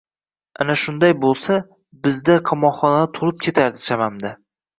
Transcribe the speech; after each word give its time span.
Agar 0.63 0.77
shunday 0.83 1.13
bo‘lsa, 1.25 1.57
bizda 2.07 2.39
qamoqxonalar 2.49 3.13
to‘lib 3.19 3.45
ketardi 3.45 3.85
chamamda 3.85 4.35